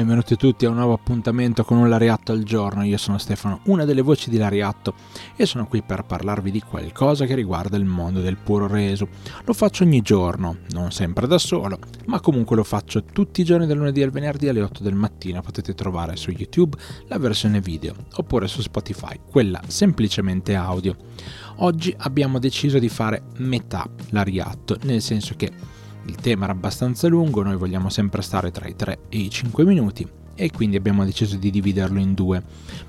[0.00, 2.84] Benvenuti tutti a un nuovo appuntamento con un Lariatto al giorno.
[2.84, 4.94] Io sono Stefano, una delle voci di Lariatto,
[5.36, 9.08] e sono qui per parlarvi di qualcosa che riguarda il mondo del puro reso.
[9.44, 13.66] Lo faccio ogni giorno, non sempre da solo, ma comunque lo faccio tutti i giorni
[13.66, 15.42] dal lunedì al venerdì alle 8 del mattino.
[15.42, 16.78] Potete trovare su YouTube
[17.08, 20.96] la versione video oppure su Spotify, quella semplicemente audio.
[21.56, 25.52] Oggi abbiamo deciso di fare metà Lariatto, nel senso che
[26.06, 29.64] il tema era abbastanza lungo, noi vogliamo sempre stare tra i 3 e i 5
[29.64, 32.42] minuti e quindi abbiamo deciso di dividerlo in due.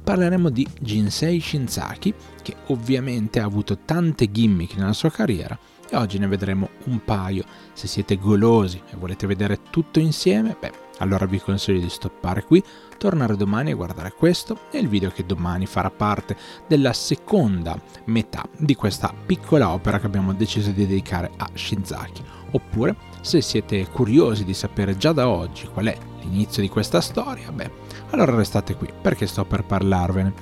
[0.03, 5.57] Parleremo di Jinsei Shinzaki, che ovviamente ha avuto tante gimmick nella sua carriera
[5.91, 7.43] e oggi ne vedremo un paio.
[7.73, 12.63] Se siete golosi e volete vedere tutto insieme, beh, allora vi consiglio di stoppare qui,
[12.97, 18.47] tornare domani a guardare questo e il video che domani farà parte della seconda metà
[18.57, 22.23] di questa piccola opera che abbiamo deciso di dedicare a Shinzaki.
[22.51, 27.51] Oppure, se siete curiosi di sapere già da oggi qual è l'inizio di questa storia,
[27.51, 27.71] beh,
[28.11, 30.33] allora restate qui perché sto per parlarvene.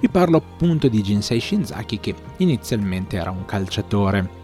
[0.00, 4.37] Vi parlo appunto di Jinsei Shinzaki che inizialmente era un calciatore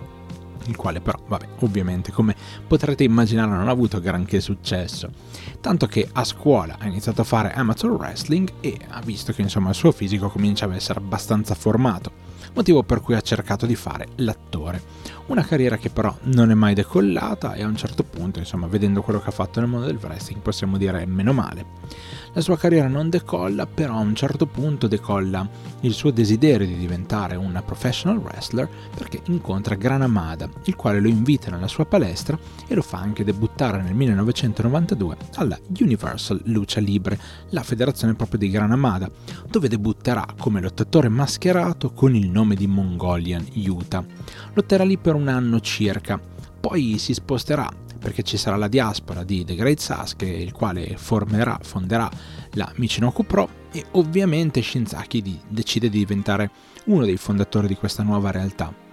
[0.67, 2.35] il quale però, vabbè, ovviamente come
[2.67, 5.11] potrete immaginare non ha avuto granché successo,
[5.61, 9.71] tanto che a scuola ha iniziato a fare amateur wrestling e ha visto che insomma
[9.71, 14.09] il suo fisico cominciava a essere abbastanza formato, motivo per cui ha cercato di fare
[14.17, 15.03] l'attore.
[15.27, 19.01] Una carriera che però non è mai decollata e a un certo punto, insomma, vedendo
[19.01, 21.65] quello che ha fatto nel mondo del wrestling, possiamo dire meno male.
[22.35, 25.49] La sua carriera non decolla, però a un certo punto decolla
[25.81, 31.51] il suo desiderio di diventare una professional wrestler perché incontra Granamada, il quale lo invita
[31.51, 37.19] nella sua palestra e lo fa anche debuttare nel 1992 alla Universal Lucha Libre,
[37.51, 39.11] la federazione proprio di Granamada,
[39.49, 44.05] dove debutterà come lottatore mascherato con il nome di Mongolian Yuta.
[44.53, 46.21] Lotterà lì per un anno circa,
[46.61, 47.67] poi si sposterà
[47.99, 52.11] perché ci sarà la diaspora di The Great Sasuke, il quale formerà, fonderà
[52.51, 56.51] la Michinoku Pro e ovviamente Shinzaki decide di diventare
[56.85, 58.85] uno dei fondatori di questa nuova realtà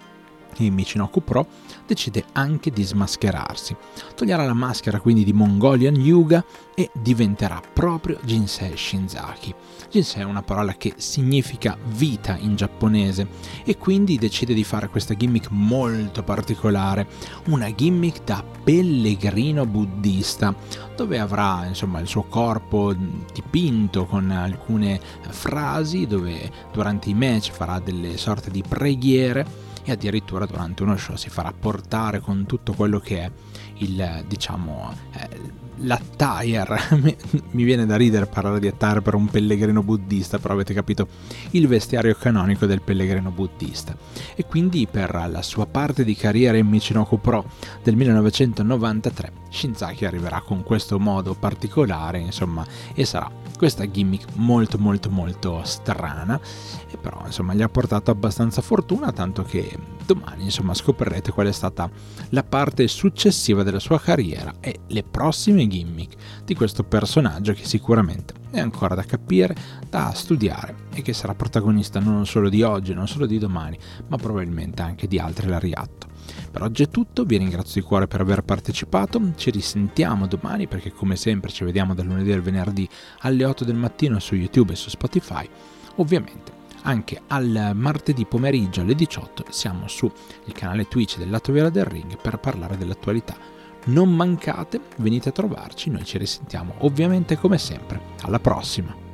[0.57, 1.47] e Michinoku Pro
[1.85, 3.75] decide anche di smascherarsi.
[4.16, 9.53] Toglierà la maschera quindi di Mongolian Yuga e diventerà proprio Jinsei Shinzaki.
[9.90, 13.28] Jinsei è una parola che significa vita in giapponese
[13.66, 17.07] e quindi decide di fare questa gimmick molto particolare,
[17.47, 20.56] una gimmick da pellegrino buddista,
[20.95, 22.95] dove avrà insomma il suo corpo
[23.34, 30.46] dipinto con alcune frasi, dove durante i match farà delle sorte di preghiere e addirittura
[30.46, 33.31] durante uno show si farà portare con tutto quello che è
[33.78, 36.78] il diciamo eh, l'attire
[37.52, 41.08] mi viene da ridere parlare di attire per un pellegrino buddista però avete capito?
[41.52, 43.96] Il vestiario canonico del pellegrino buddista.
[44.36, 47.46] E quindi per la sua parte di carriera in Michinoku Pro
[47.84, 55.09] del 1993 Shinzaki arriverà con questo modo particolare insomma e sarà questa gimmick molto molto
[55.09, 56.40] molto strana.
[56.90, 59.71] E però insomma gli ha portato abbastanza fortuna tanto che
[60.06, 61.90] domani insomma scoprirete qual è stata
[62.30, 68.34] la parte successiva della sua carriera e le prossime gimmick di questo personaggio che sicuramente
[68.52, 69.56] è ancora da capire,
[69.90, 73.78] da studiare e che sarà protagonista non solo di oggi, non solo di domani,
[74.08, 76.08] ma probabilmente anche di altri Lariatto.
[76.52, 80.92] Per oggi è tutto, vi ringrazio di cuore per aver partecipato, ci risentiamo domani perché
[80.92, 82.88] come sempre ci vediamo dal lunedì al venerdì
[83.20, 85.48] alle 8 del mattino su YouTube e su Spotify.
[85.96, 90.12] Ovviamente anche al martedì pomeriggio alle 18 siamo sul
[90.53, 93.36] canale Twitch del Lato Viola del Ring per parlare dell'attualità.
[93.86, 98.00] Non mancate, venite a trovarci, noi ci risentiamo ovviamente come sempre.
[98.22, 99.10] Alla prossima!